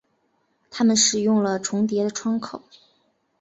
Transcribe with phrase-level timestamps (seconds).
[0.71, 2.63] 他们使用了重叠的窗口。